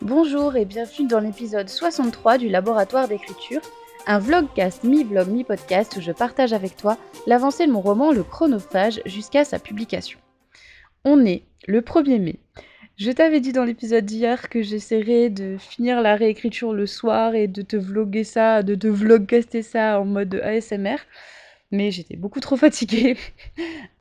[0.00, 3.60] Bonjour et bienvenue dans l'épisode 63 du Laboratoire d'écriture,
[4.06, 9.02] un vlogcast mi-vlog mi-podcast où je partage avec toi l'avancée de mon roman Le Chronophage
[9.06, 10.20] jusqu'à sa publication.
[11.04, 12.38] On est le 1er mai.
[12.96, 17.48] Je t'avais dit dans l'épisode d'hier que j'essaierais de finir la réécriture le soir et
[17.48, 20.98] de te vloguer ça, de te vlogcaster ça en mode ASMR
[21.70, 23.16] mais j'étais beaucoup trop fatiguée.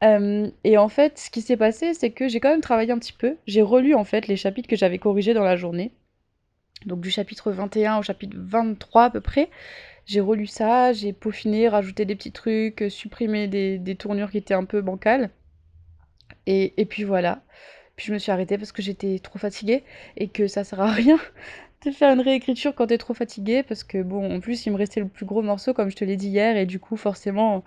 [0.04, 3.00] Euh, et en fait, ce qui s'est passé, c'est que j'ai quand même travaillé un
[3.00, 3.36] petit peu.
[3.48, 5.92] J'ai relu en fait les chapitres que j'avais corrigés dans la journée.
[6.86, 9.50] Donc du chapitre 21 au chapitre 23 à peu près.
[10.06, 14.66] J'ai relu ça, j'ai peaufiné, rajouté des petits trucs, supprimé des, tournures qui étaient un
[14.66, 15.32] peu bancales.
[16.46, 17.42] Et, et puis voilà.
[17.96, 19.84] Puis je me suis arrêtée parce que j'étais trop fatiguée
[20.16, 21.18] et que ça sert à rien
[21.92, 25.00] faire une réécriture quand t'es trop fatigué parce que bon, en plus, il me restait
[25.00, 27.64] le plus gros morceau, comme je te l'ai dit hier, et du coup, forcément,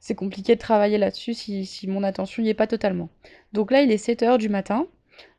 [0.00, 3.10] c'est compliqué de travailler là-dessus si, si, mon attention n'y est pas totalement.
[3.52, 4.86] Donc là, il est 7h du matin.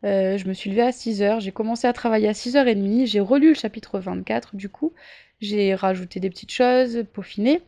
[0.06, 3.50] Euh, je me suis levée à 6h, j'ai commencé à travailler à 6h30, j'ai relu
[3.50, 4.94] le chapitre 24 du coup,
[5.40, 7.62] j'ai rajouté des petites choses, peaufiné.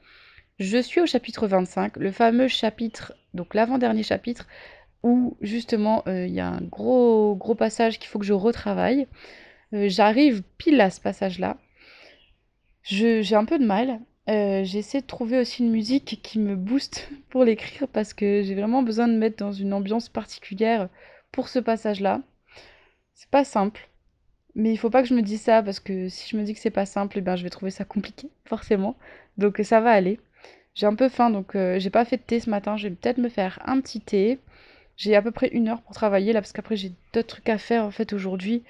[0.59, 4.47] Je suis au chapitre 25, le fameux chapitre, donc l'avant-dernier chapitre,
[5.01, 9.07] où justement euh, il y a un gros gros passage qu'il faut que je retravaille.
[9.73, 11.57] Euh, j'arrive pile à ce passage-là.
[12.83, 13.99] J'ai un peu de mal.
[14.29, 18.55] Euh, j'essaie de trouver aussi une musique qui me booste pour l'écrire parce que j'ai
[18.55, 20.89] vraiment besoin de mettre dans une ambiance particulière
[21.31, 22.21] pour ce passage-là.
[23.16, 23.89] C'est pas simple.
[24.55, 26.53] Mais il faut pas que je me dise ça parce que si je me dis
[26.53, 28.95] que c'est pas simple, eh ben, je vais trouver ça compliqué, forcément.
[29.38, 30.19] Donc ça va aller.
[30.75, 32.77] J'ai un peu faim, donc euh, j'ai pas fait de thé ce matin.
[32.77, 34.39] Je vais peut-être me faire un petit thé.
[34.97, 37.57] J'ai à peu près une heure pour travailler là parce qu'après j'ai d'autres trucs à
[37.57, 38.63] faire en fait aujourd'hui.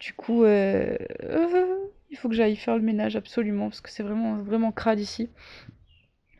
[0.00, 0.96] Du coup, euh,
[2.10, 5.28] il faut que j'aille faire le ménage absolument parce que c'est vraiment, vraiment crade ici.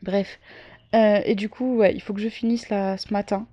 [0.01, 0.39] Bref.
[0.93, 3.47] Euh, et du coup, ouais, il faut que je finisse là ce matin.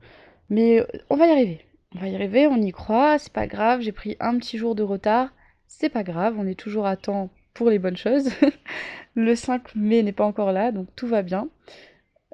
[0.50, 1.64] Mais on va y arriver.
[1.94, 3.80] On va y arriver, on y croit, c'est pas grave.
[3.80, 5.30] J'ai pris un petit jour de retard.
[5.66, 8.30] C'est pas grave, on est toujours à temps pour les bonnes choses.
[9.14, 11.48] le 5 mai n'est pas encore là, donc tout va bien.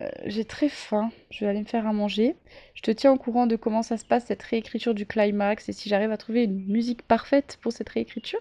[0.00, 2.36] Euh, j'ai très faim, je vais aller me faire à manger.
[2.74, 5.72] Je te tiens au courant de comment ça se passe cette réécriture du climax et
[5.72, 8.40] si j'arrive à trouver une musique parfaite pour cette réécriture.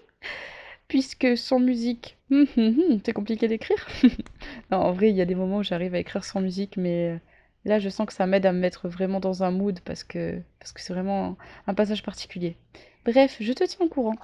[0.88, 3.86] Puisque sans musique, hum, hum, hum, c'est compliqué d'écrire.
[4.70, 7.18] en vrai, il y a des moments où j'arrive à écrire sans musique, mais euh,
[7.64, 10.40] là, je sens que ça m'aide à me mettre vraiment dans un mood parce que
[10.58, 12.56] parce que c'est vraiment un passage particulier.
[13.04, 14.16] Bref, je te tiens au courant.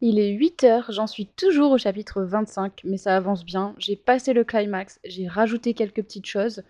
[0.00, 3.74] Il est 8 heures, j'en suis toujours au chapitre 25, mais ça avance bien.
[3.78, 6.62] J'ai passé le climax, j'ai rajouté quelques petites choses.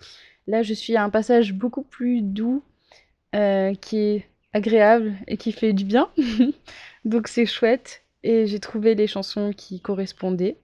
[0.47, 2.63] Là, je suis à un passage beaucoup plus doux,
[3.37, 6.11] euh, qui est agréable et qui fait du bien.
[7.05, 8.03] Donc c'est chouette.
[8.23, 10.57] Et j'ai trouvé les chansons qui correspondaient.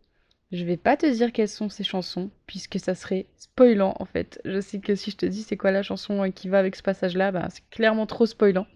[0.52, 4.40] Je vais pas te dire quelles sont ces chansons, puisque ça serait spoilant en fait.
[4.44, 6.82] Je sais que si je te dis c'est quoi la chanson qui va avec ce
[6.82, 8.66] passage-là, bah, c'est clairement trop spoilant.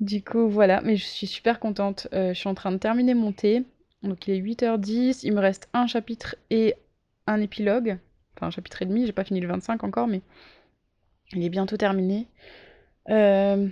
[0.00, 2.08] Du coup, voilà, mais je suis super contente.
[2.12, 3.64] Euh, je suis en train de terminer mon thé.
[4.02, 6.74] Donc il est 8h10, il me reste un chapitre et
[7.26, 7.98] un épilogue.
[8.36, 10.20] Enfin, un chapitre et demi, j'ai pas fini le 25 encore, mais
[11.32, 12.28] il est bientôt terminé.
[13.08, 13.68] Euh,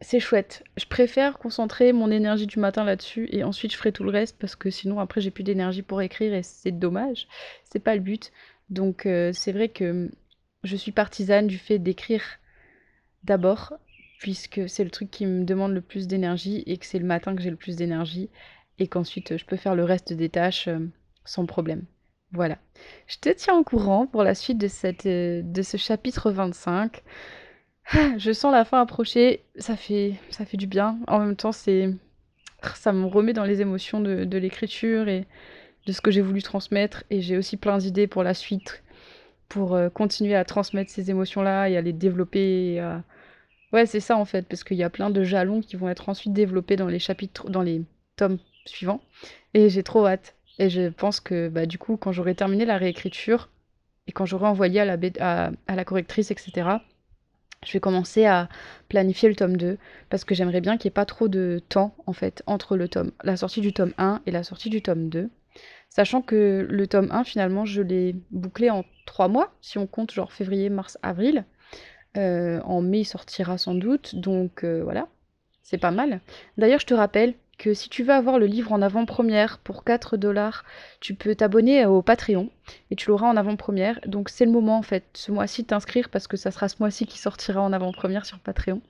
[0.00, 0.64] c'est chouette.
[0.76, 4.36] Je préfère concentrer mon énergie du matin là-dessus et ensuite je ferai tout le reste
[4.38, 7.28] parce que sinon après j'ai plus d'énergie pour écrire et c'est dommage.
[7.70, 8.32] C'est pas le but.
[8.68, 10.10] Donc euh, c'est vrai que
[10.64, 12.22] je suis partisane du fait d'écrire
[13.24, 13.74] d'abord
[14.22, 17.34] puisque c'est le truc qui me demande le plus d'énergie et que c'est le matin
[17.34, 18.30] que j'ai le plus d'énergie
[18.78, 20.78] et qu'ensuite je peux faire le reste des tâches euh,
[21.24, 21.84] sans problème.
[22.30, 22.56] Voilà.
[23.08, 27.02] Je te tiens au courant pour la suite de, cette, euh, de ce chapitre 25.
[27.90, 30.16] Ah, je sens la fin approcher, ça fait,
[30.52, 30.98] du bien.
[31.08, 31.90] En même temps, c'est,
[32.76, 35.26] ça me remet dans les émotions de, l'écriture et
[35.86, 37.02] de ce que j'ai voulu transmettre.
[37.10, 38.84] Et j'ai aussi plein d'idées pour la suite,
[39.48, 42.80] pour euh, continuer à transmettre ces émotions-là et à les développer,
[43.72, 46.08] Ouais, c'est ça en fait, parce qu'il y a plein de jalons qui vont être
[46.08, 47.82] ensuite développés dans les chapitres, dans les
[48.16, 49.00] tomes suivants.
[49.54, 50.36] Et j'ai trop hâte.
[50.58, 53.48] Et je pense que bah, du coup, quand j'aurai terminé la réécriture
[54.06, 56.68] et quand j'aurai envoyé à la, correctrice, etc.,
[57.64, 58.48] je vais commencer à
[58.88, 59.78] planifier le tome 2
[60.10, 62.88] parce que j'aimerais bien qu'il n'y ait pas trop de temps en fait entre le
[63.22, 65.30] la sortie du tome 1 et la sortie du tome 2.
[65.88, 70.10] Sachant que le tome 1, finalement, je l'ai bouclé en 3 mois, si on compte
[70.10, 71.44] genre février, mars, avril.
[72.16, 75.08] Euh, en mai, il sortira sans doute, donc euh, voilà,
[75.62, 76.20] c'est pas mal.
[76.58, 80.16] D'ailleurs, je te rappelle que si tu veux avoir le livre en avant-première pour 4
[80.16, 80.64] dollars,
[81.00, 82.50] tu peux t'abonner au Patreon
[82.90, 84.00] et tu l'auras en avant-première.
[84.06, 86.76] Donc c'est le moment en fait, ce mois-ci, de t'inscrire parce que ça sera ce
[86.80, 88.82] mois-ci qui sortira en avant-première sur Patreon.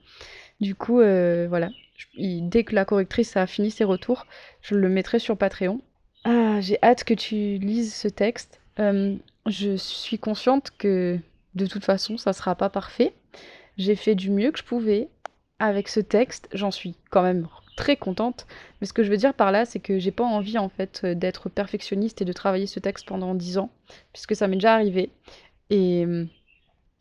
[0.59, 1.69] Du coup, euh, voilà,
[2.17, 4.25] dès que la correctrice a fini ses retours,
[4.61, 5.81] je le mettrai sur Patreon.
[6.23, 8.59] Ah, j'ai hâte que tu lises ce texte.
[8.77, 11.19] je suis consciente que
[11.55, 13.13] de toute façon, ça sera pas parfait.
[13.77, 15.09] J'ai fait du mieux que je pouvais
[15.59, 16.49] avec ce texte.
[16.53, 18.45] J'en suis quand même très contente.
[18.79, 21.05] Mais ce que je veux dire par là, c'est que j'ai pas envie en fait
[21.05, 23.71] d'être perfectionniste et de travailler ce texte pendant 10 ans,
[24.13, 25.09] puisque ça m'est déjà arrivé.
[25.69, 26.27] Et hum,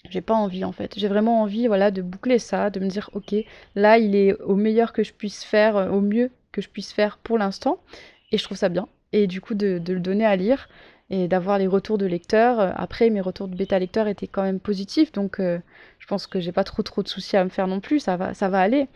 [0.09, 0.95] j'ai pas envie en fait.
[0.97, 3.35] J'ai vraiment envie voilà, de boucler ça, de me dire ok,
[3.75, 6.93] là il est au meilleur que je puisse faire, euh, au mieux que je puisse
[6.93, 7.79] faire pour l'instant.
[8.31, 8.89] Et je trouve ça bien.
[9.13, 10.69] Et du coup de, le donner à lire
[11.13, 12.59] et d'avoir les retours de lecteurs.
[12.59, 15.59] Euh, après, mes retours de bêta lecteurs étaient quand même positifs, donc euh,
[16.01, 18.17] je pense que j'ai pas trop trop de soucis à me faire non plus, ça
[18.17, 18.89] va, ça va aller.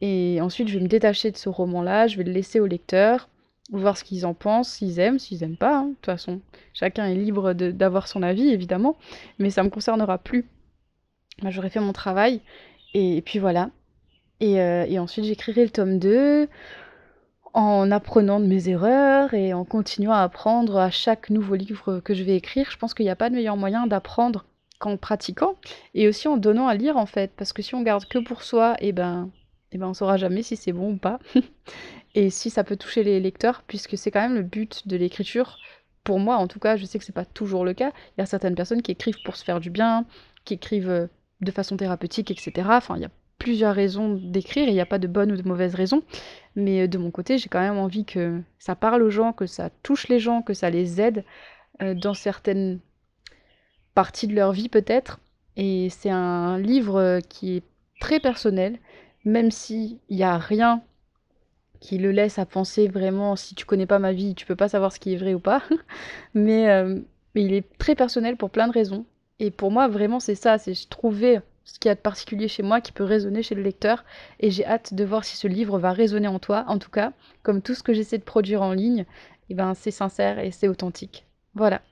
[0.00, 3.28] Et ensuite, je vais me détacher de ce roman-là, je vais le laisser aux lecteurs,
[3.72, 5.78] voir ce qu'ils en pensent, s'ils aiment, s'ils aiment pas.
[5.78, 5.88] Hein.
[5.88, 6.40] De toute façon,
[6.72, 8.96] chacun est libre d'avoir son avis, évidemment,
[9.38, 10.46] mais ça me concernera plus.
[11.48, 12.40] J'aurai fait mon travail,
[12.94, 13.70] et, puis voilà.
[14.40, 16.48] Et, euh, et ensuite, j'écrirai le tome 2
[17.56, 22.12] en apprenant de mes erreurs et en continuant à apprendre à chaque nouveau livre que
[22.12, 22.70] je vais écrire.
[22.70, 24.44] Je pense qu'il n'y a pas de meilleur moyen d'apprendre
[24.78, 25.54] qu'en pratiquant
[25.94, 27.32] et aussi en donnant à lire en fait.
[27.34, 29.30] Parce que si on garde que pour soi, et eh ben
[29.72, 31.18] et eh ben on saura jamais si c'est bon ou pas.
[32.14, 35.56] et si ça peut toucher les lecteurs, puisque c'est quand même le but de l'écriture.
[36.04, 37.90] Pour moi, en tout cas, je sais que c'est pas toujours le cas.
[38.16, 40.04] Il y a certaines personnes qui écrivent pour se faire du bien,
[40.44, 41.06] qui écrivent euh,
[41.40, 42.68] de façon thérapeutique, etc.
[42.70, 45.46] Enfin, il y a plusieurs raisons d'écrire il n'y a pas de bonne ou de
[45.46, 46.02] mauvaise raison.
[46.54, 49.46] Mais euh, de mon côté, j'ai quand même envie que ça parle aux gens, que
[49.46, 51.24] ça touche les gens, que ça les aide
[51.82, 52.80] euh, dans certaines
[53.94, 55.20] parties de leur vie peut-être.
[55.56, 57.64] Et c'est un livre qui est
[58.00, 58.78] très personnel,
[59.24, 60.82] même s'il n'y a rien
[61.80, 64.68] qui le laisse à penser vraiment, si tu connais pas ma vie, tu peux pas
[64.68, 65.62] savoir ce qui est vrai ou pas.
[66.34, 67.00] mais, euh,
[67.34, 69.06] mais il est très personnel pour plein de raisons.
[69.38, 72.62] Et pour moi, vraiment, c'est ça, c'est trouver ce qu'il y a de particulier chez
[72.62, 74.04] moi qui peut résonner chez le lecteur.
[74.40, 76.64] Et j'ai hâte de voir si ce livre va résonner en toi.
[76.68, 79.04] En tout cas, comme tout ce que j'essaie de produire en ligne,
[79.50, 81.26] eh ben, c'est sincère et c'est authentique.
[81.54, 81.82] Voilà.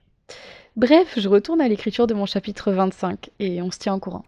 [0.77, 4.25] Bref, je retourne à l'écriture de mon chapitre 25 et on se tient en courant.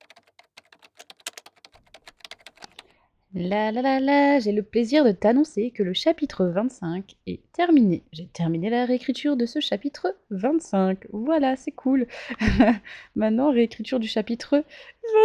[3.39, 8.03] La la la la, j'ai le plaisir de t'annoncer que le chapitre 25 est terminé.
[8.11, 11.01] J'ai terminé la réécriture de ce chapitre 25.
[11.13, 12.07] Voilà, c'est cool.
[13.15, 14.65] Maintenant, réécriture du chapitre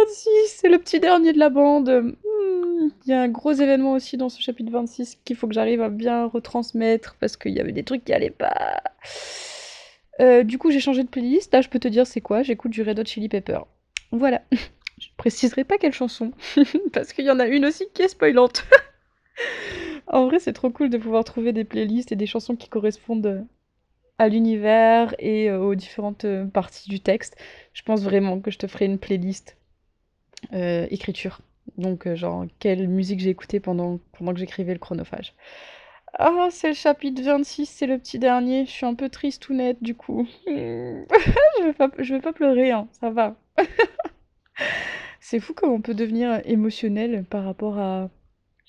[0.02, 1.88] 26, c'est le petit dernier de la bande.
[1.88, 5.54] Hmm, il y a un gros événement aussi dans ce chapitre 26 qu'il faut que
[5.54, 8.82] j'arrive à bien retransmettre parce qu'il y avait des trucs qui allaient pas.
[10.20, 11.54] Euh, du coup, j'ai changé de playlist.
[11.54, 12.42] Là, je peux te dire c'est quoi.
[12.42, 13.60] J'écoute du Red Hot Chili Pepper.
[14.10, 14.42] Voilà.
[15.02, 16.30] Je préciserai pas quelle chanson,
[16.92, 18.64] parce qu'il y en a une aussi qui est spoilante.
[20.06, 23.44] en vrai, c'est trop cool de pouvoir trouver des playlists et des chansons qui correspondent
[24.18, 27.36] à l'univers et euh, aux différentes euh, parties du texte.
[27.72, 29.56] Je pense vraiment que je te ferai une playlist
[30.52, 31.40] euh, écriture.
[31.78, 35.34] Donc, genre, quelle musique j'ai écoutée pendant, pendant que j'écrivais le chronophage.
[36.14, 38.66] Ah, c'est le chapitre 26, c'est le petit dernier.
[38.66, 40.28] Je suis un peu triste ou nette, du coup.
[40.46, 43.34] je, vais pas, vais pas pleurer, hein, ça va.
[45.24, 48.10] C'est fou comment on peut devenir émotionnel par rapport à,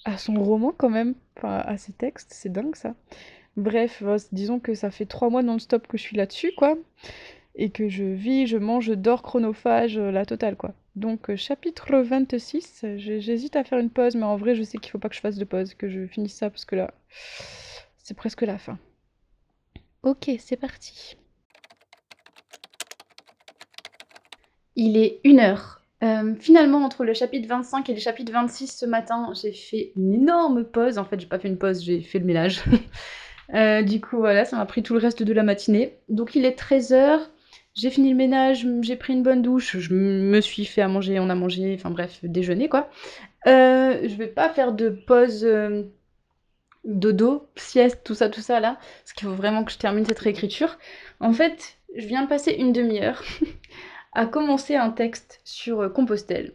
[0.06, 2.94] à son roman quand même, enfin, à ses textes, c'est dingue ça.
[3.58, 6.78] Bref, euh, disons que ça fait trois mois non-stop que je suis là-dessus, quoi.
[7.56, 10.76] Et que je vis, je mange, je dors chronophage, euh, la totale, quoi.
[10.96, 14.92] Donc, euh, chapitre 26, j'hésite à faire une pause, mais en vrai, je sais qu'il
[14.92, 16.94] faut pas que je fasse de pause, que je finisse ça, parce que là,
[17.98, 18.78] c'est presque la fin.
[20.04, 21.18] Ok, c'est parti.
[24.76, 25.83] Il est une heure.
[26.04, 30.14] Euh, finalement, entre le chapitre 25 et le chapitre 26 ce matin, j'ai fait une
[30.14, 30.98] énorme pause.
[30.98, 32.62] En fait, j'ai pas fait une pause, j'ai fait le ménage.
[33.54, 35.98] Euh, du coup, voilà, ça m'a pris tout le reste de la matinée.
[36.08, 37.20] Donc, il est 13h.
[37.76, 41.20] J'ai fini le ménage, j'ai pris une bonne douche, je me suis fait à manger,
[41.20, 42.90] on a mangé, enfin bref, déjeuner quoi.
[43.46, 45.46] Euh, je vais pas faire de pause
[46.84, 50.20] dodo, sieste, tout ça, tout ça là, parce qu'il faut vraiment que je termine cette
[50.20, 50.78] réécriture.
[51.20, 53.22] En fait, je viens de passer une demi-heure
[54.14, 56.54] à commencer un texte sur euh, Compostelle.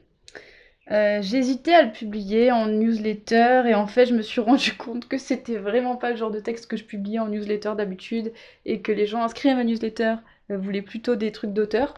[0.91, 5.07] Euh, j'hésitais à le publier en newsletter et en fait je me suis rendu compte
[5.07, 8.33] que c'était vraiment pas le genre de texte que je publiais en newsletter d'habitude
[8.65, 10.15] et que les gens inscrits à ma newsletter
[10.51, 11.95] euh, voulaient plutôt des trucs d'auteur.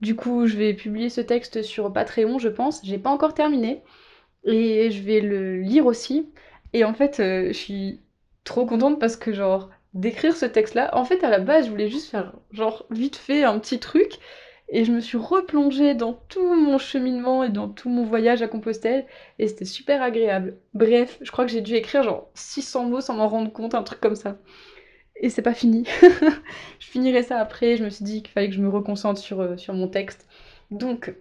[0.00, 3.82] Du coup je vais publier ce texte sur Patreon je pense, j'ai pas encore terminé
[4.44, 6.28] et je vais le lire aussi
[6.72, 8.00] et en fait je suis
[8.44, 11.70] trop contente parce que genre d'écrire ce texte là, en fait à la base je
[11.70, 14.20] voulais juste faire genre vite fait un petit truc
[14.70, 18.48] et je me suis replongée dans tout mon cheminement et dans tout mon voyage à
[18.48, 19.04] Compostelle.
[19.38, 20.58] Et c'était super agréable.
[20.74, 23.82] Bref, je crois que j'ai dû écrire genre 600 mots sans m'en rendre compte, un
[23.82, 24.38] truc comme ça.
[25.16, 25.84] Et c'est pas fini.
[26.78, 27.76] je finirai ça après.
[27.76, 30.28] Je me suis dit qu'il fallait que je me reconcentre sur, euh, sur mon texte.
[30.70, 31.14] Donc,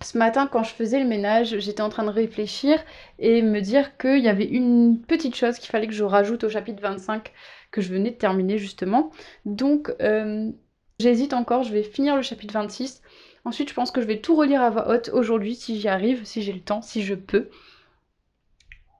[0.00, 2.80] ce matin, quand je faisais le ménage, j'étais en train de réfléchir
[3.18, 6.48] et me dire qu'il y avait une petite chose qu'il fallait que je rajoute au
[6.48, 7.32] chapitre 25
[7.72, 9.10] que je venais de terminer justement.
[9.44, 10.52] Donc, euh,
[11.00, 13.02] J'hésite encore, je vais finir le chapitre 26.
[13.44, 16.24] Ensuite, je pense que je vais tout relire à voix haute aujourd'hui si j'y arrive,
[16.24, 17.48] si j'ai le temps, si je peux.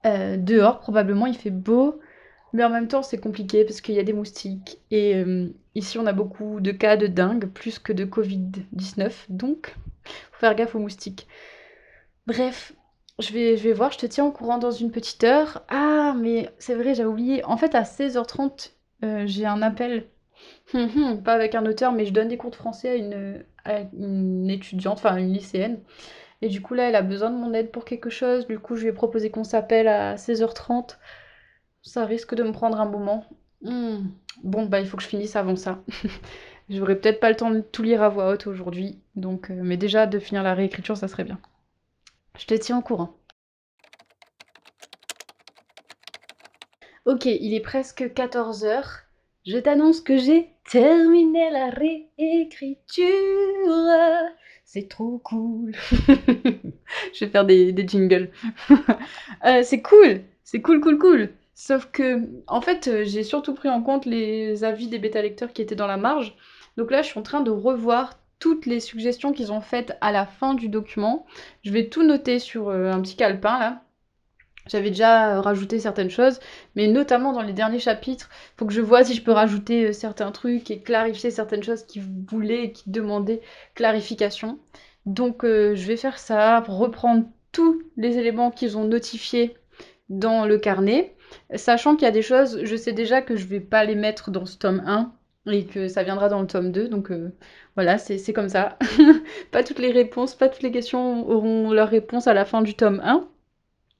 [0.05, 1.99] Euh, dehors, probablement, il fait beau,
[2.53, 4.79] mais en même temps, c'est compliqué parce qu'il y a des moustiques.
[4.91, 9.75] Et euh, ici, on a beaucoup de cas de dingue, plus que de Covid-19, donc
[10.31, 11.27] faut faire gaffe aux moustiques.
[12.27, 12.73] Bref,
[13.19, 15.65] je vais, voir, je te tiens au courant dans une petite heure.
[15.67, 17.43] Ah, mais c'est vrai, j'avais oublié.
[17.43, 18.71] En fait, à 16h30,
[19.03, 20.07] euh, j'ai un appel.
[20.73, 23.79] Hum, pas avec un auteur, mais je donne des cours de français à une, à
[23.93, 25.79] une étudiante, enfin une lycéenne.
[26.41, 28.47] Et du coup, là, elle a besoin de mon aide pour quelque chose.
[28.47, 30.97] Du coup, je lui ai proposé qu'on s'appelle à 16h30.
[31.81, 33.25] Ça risque de me prendre un moment.
[33.61, 34.07] Hmm.
[34.43, 35.83] Bon, bah, il faut que je finisse avant ça.
[36.69, 38.99] J'aurai peut-être pas le temps de tout lire à voix haute aujourd'hui.
[39.15, 41.39] Donc, euh, mais déjà, de finir la réécriture, ça serait bien.
[42.37, 43.17] Je te tiens au courant.
[47.05, 49.08] Ok, il est presque 14h.
[49.49, 53.07] Je t'annonce que j'ai terminé la réécriture.
[54.63, 55.71] C'est trop cool.
[57.13, 58.29] je vais faire des, jingles.
[59.45, 60.21] Euh, c'est cool.
[60.43, 61.29] C'est cool, cool, cool.
[61.55, 65.51] Sauf que, en fait, euh, j'ai surtout pris en compte les avis des bêta lecteurs
[65.51, 66.35] qui étaient dans la marge.
[66.77, 70.11] Donc là, je suis en train de revoir toutes les suggestions qu'ils ont faites à
[70.11, 71.25] la fin du document.
[71.63, 73.81] Je vais tout noter sur euh, un petit calepin là.
[74.69, 76.39] J'avais déjà euh, rajouté certaines choses,
[76.75, 80.31] mais notamment dans les derniers chapitres, faut que je vois si je peux rajouter certains
[80.31, 83.41] trucs et clarifier certaines choses qui voulaient et qui demandaient
[83.75, 84.59] clarification.
[85.05, 89.57] Donc je vais faire ça, reprendre tous les éléments qu'ils ont notifiés
[90.09, 91.15] dans le carnet
[91.55, 94.31] Sachant qu'il y a des choses, je sais déjà que je vais pas les mettre
[94.31, 95.13] dans ce tome 1
[95.51, 96.87] et que ça viendra dans le tome 2.
[96.89, 97.31] Donc euh,
[97.75, 98.77] voilà, c'est comme ça.
[99.51, 102.75] pas toutes les réponses, pas toutes les questions auront leur réponse à la fin du
[102.75, 103.27] tome 1.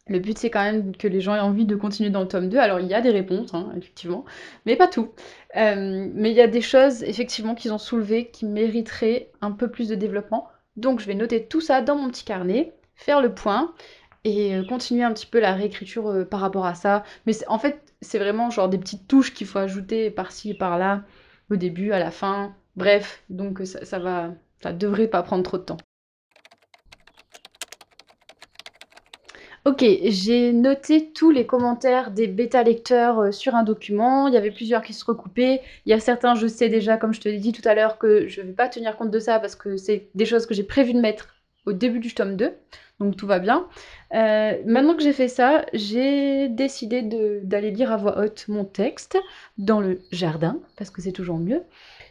[0.10, 2.50] Le but, c'est quand même que les gens aient envie de continuer dans le tome
[2.50, 2.58] 2.
[2.58, 4.26] Alors, il y a des réponses, hein, effectivement,
[4.66, 5.12] mais pas tout.
[5.56, 9.70] Euh, mais il y a des choses, effectivement, qu'ils ont soulevées qui mériteraient un peu
[9.70, 10.48] plus de développement.
[10.78, 13.74] Donc, je vais noter tout ça dans mon petit carnet, faire le point,
[14.24, 17.04] et euh, continuer un petit peu la réécriture euh, par rapport à ça.
[17.26, 21.04] Mais en fait, c'est vraiment genre des petites touches qu'il faut ajouter par-ci et par-là,
[21.52, 22.56] au début, à la fin.
[22.76, 25.78] Bref, donc ça, ça devrait pas prendre trop de temps.
[29.70, 34.28] Ok, j'ai noté tous les commentaires des bêta lecteurs euh, sur un document.
[34.28, 35.62] Il y avait plusieurs qui se recoupaient.
[35.86, 38.00] Il y a certains, je sais déjà, comme je te l'ai dit tout à l'heure,
[38.00, 40.56] que je ne vais pas tenir compte de ça parce que c'est des choses que
[40.56, 41.36] j'ai prévu de mettre
[41.68, 42.52] au début du tome 2
[43.00, 43.68] donc tout va bien.
[44.14, 47.02] Euh, maintenant que j'ai fait ça, j'ai décidé
[47.44, 49.18] d'aller lire à voix haute mon texte
[49.58, 51.62] dans le jardin, parce que c'est toujours mieux.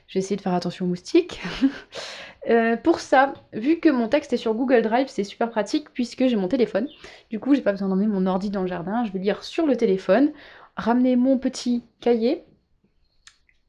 [0.06, 1.40] J'ai essayé de faire attention aux moustiques.
[2.48, 6.26] Euh, pour ça, vu que mon texte est sur Google Drive, c'est super pratique puisque
[6.26, 6.88] j'ai mon téléphone.
[7.30, 9.04] Du coup, j'ai pas besoin d'emmener mon ordi dans le jardin.
[9.04, 10.32] Je vais lire sur le téléphone,
[10.76, 12.44] ramener mon petit cahier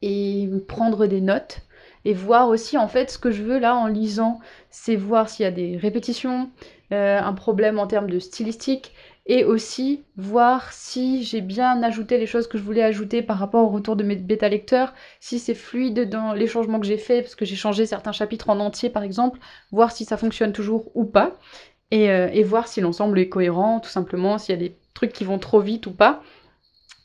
[0.01, 1.61] et prendre des notes
[2.05, 5.43] et voir aussi en fait ce que je veux là en lisant, c'est voir s'il
[5.43, 6.49] y a des répétitions,
[6.93, 8.93] euh, un problème en termes de stylistique
[9.29, 13.63] et aussi voir si j'ai bien ajouté les choses que je voulais ajouter par rapport
[13.63, 17.25] au retour de mes bêta lecteurs, si c'est fluide dans les changements que j'ai faits,
[17.25, 19.39] parce que j'ai changé certains chapitres en entier par exemple,
[19.71, 21.37] voir si ça fonctionne toujours ou pas,
[21.91, 25.13] et, euh, et voir si l'ensemble est cohérent, tout simplement, s'il y a des trucs
[25.13, 26.23] qui vont trop vite ou pas.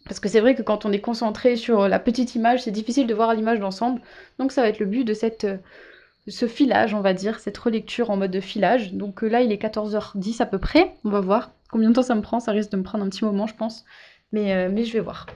[0.07, 3.07] Parce que c'est vrai que quand on est concentré sur la petite image, c'est difficile
[3.07, 4.01] de voir l'image d'ensemble.
[4.39, 5.47] Donc ça va être le but de cette
[6.27, 8.93] ce filage, on va dire, cette relecture en mode de filage.
[8.95, 10.95] Donc euh, là, il est 14h10 à peu près.
[11.05, 12.41] On va voir combien de temps ça me prend.
[12.41, 13.85] Ça risque de me prendre un petit moment, je pense.
[14.33, 15.27] Mais, euh, je vais voir.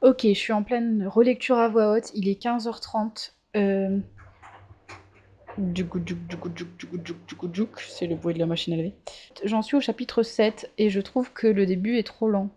[0.00, 2.10] Ok, je suis en pleine relecture à voix haute.
[2.14, 3.32] Il est 15h30.
[3.56, 3.98] Euh...
[7.88, 8.94] C'est le bruit de la machine à laver.
[9.44, 12.50] J'en suis au chapitre 7 et je trouve que le début est trop lent.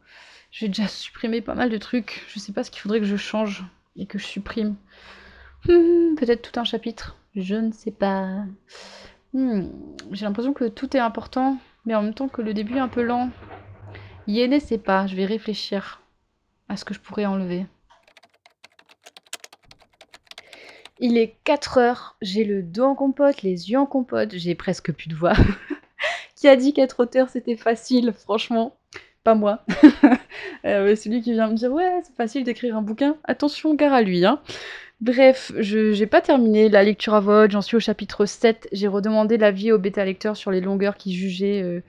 [0.49, 2.23] J'ai déjà supprimé pas mal de trucs.
[2.29, 4.75] Je sais pas ce qu'il faudrait que je change et que je supprime.
[5.65, 8.45] Hmm, peut-être tout un chapitre, je ne sais pas.
[9.33, 9.69] Hmm,
[10.11, 12.87] j'ai l'impression que tout est important, mais en même temps que le début est un
[12.87, 13.29] peu lent.
[14.27, 16.01] Yéné, c'est pas, je vais réfléchir
[16.69, 17.65] à ce que je pourrais enlever.
[20.99, 24.93] Il est 4 heures, j'ai le dos en compote, les yeux en compote, j'ai presque
[24.93, 25.33] plus de voix.
[26.35, 28.77] qui a dit qu'être auteur c'était facile, franchement?
[29.25, 29.65] Pas moi.
[30.65, 34.01] euh, celui qui vient me dire ouais c'est facile d'écrire un bouquin, attention gare à
[34.01, 34.23] lui.
[34.23, 34.39] Hein.
[35.01, 38.69] Bref, je j'ai pas terminé la lecture à voix j'en suis au chapitre 7.
[38.71, 41.83] J'ai redemandé l'avis au bêta lecteur sur les longueurs qui jugeaient, euh,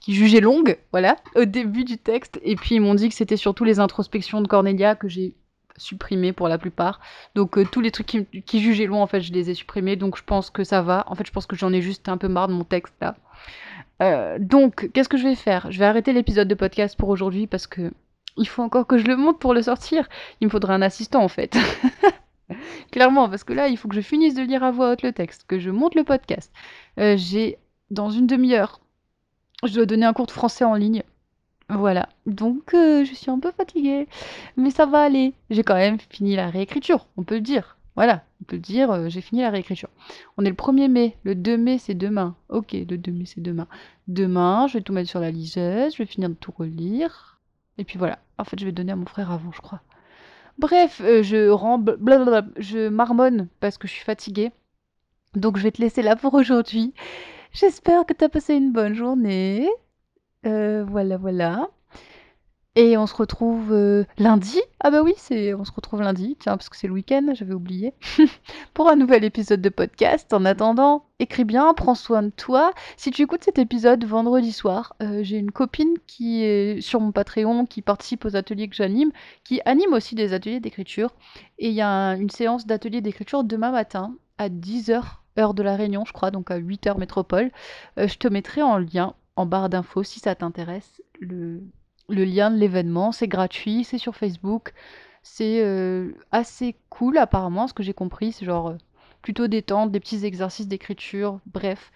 [0.00, 2.40] qui jugeaient longues, voilà, au début du texte.
[2.42, 5.34] Et puis ils m'ont dit que c'était surtout les introspections de Cornelia que j'ai
[5.76, 7.00] supprimées pour la plupart.
[7.34, 9.96] Donc euh, tous les trucs qui, qui jugeaient long, en fait, je les ai supprimés.
[9.96, 11.04] Donc je pense que ça va.
[11.08, 13.16] En fait, je pense que j'en ai juste un peu marre de mon texte là.
[14.02, 15.70] Euh, donc, qu'est-ce que je vais faire?
[15.70, 17.92] Je vais arrêter l'épisode de podcast pour aujourd'hui parce que
[18.36, 20.08] il faut encore que je le monte pour le sortir.
[20.40, 21.56] Il me faudra un assistant en fait.
[22.90, 25.12] Clairement, parce que là, il faut que je finisse de lire à voix haute le
[25.12, 26.52] texte, que je monte le podcast.
[26.98, 27.58] Euh, j'ai
[27.90, 28.80] dans une demi-heure.
[29.64, 31.02] Je dois donner un cours de français en ligne.
[31.68, 34.08] Voilà, donc euh, je suis un peu fatiguée,
[34.56, 35.34] mais ça va aller.
[35.50, 37.76] J'ai quand même fini la réécriture, on peut le dire.
[37.96, 39.88] Voilà, on peut dire, euh, j'ai fini la réécriture.
[40.36, 42.36] On est le 1er mai, le 2 mai c'est demain.
[42.48, 43.66] Ok, le 2 mai c'est demain.
[44.08, 47.40] Demain, je vais tout mettre sur la liseuse, je vais finir de tout relire.
[47.78, 49.82] Et puis voilà, en fait je vais donner à mon frère avant, je crois.
[50.58, 51.82] Bref, euh, je rends
[52.58, 54.52] je marmonne parce que je suis fatiguée.
[55.34, 56.92] Donc je vais te laisser là pour aujourd'hui.
[57.52, 59.68] J'espère que tu as passé une bonne journée.
[60.46, 61.68] Euh, voilà, voilà.
[62.76, 64.60] Et on se retrouve euh, lundi.
[64.78, 67.52] Ah bah oui, c'est on se retrouve lundi, tiens, parce que c'est le week-end, j'avais
[67.52, 67.94] oublié.
[68.74, 70.32] pour un nouvel épisode de podcast.
[70.32, 72.72] En attendant, écris bien, prends soin de toi.
[72.96, 77.10] Si tu écoutes cet épisode vendredi soir, euh, j'ai une copine qui est sur mon
[77.10, 79.10] Patreon, qui participe aux ateliers que j'anime,
[79.42, 81.10] qui anime aussi des ateliers d'écriture.
[81.58, 85.02] Et il y a une séance d'atelier d'écriture demain matin à 10h
[85.40, 87.50] heure de la Réunion, je crois, donc à 8h métropole.
[87.96, 91.02] je te mettrai en lien en barre d'infos si ça t'intéresse.
[92.10, 94.72] Le, lien de l'événement, c'est gratuit, c'est sur Facebook.
[95.22, 98.32] C'est euh, assez cool apparemment, ce que j'ai compris.
[98.32, 98.76] C'est genre euh,
[99.22, 101.92] plutôt détente, des petits exercices d'écriture, bref.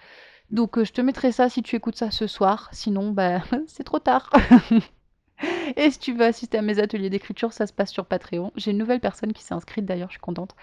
[0.51, 2.69] Donc euh, je te mettrai ça si tu écoutes ça ce soir.
[2.73, 4.31] Sinon, bah, c'est trop tard.
[5.77, 8.53] Et si tu veux assister à mes ateliers d'écriture, ça se passe sur Patreon.
[8.57, 10.55] J'ai une nouvelle personne qui s'est inscrite d'ailleurs, je suis contente.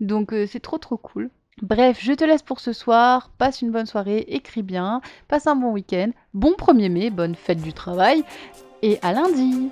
[0.00, 1.30] Donc c'est trop trop cool.
[1.62, 3.30] Bref, je te laisse pour ce soir.
[3.38, 7.62] Passe une bonne soirée, écris bien, passe un bon week-end, bon 1er mai, bonne fête
[7.62, 8.24] du travail,
[8.84, 9.70] et à lundi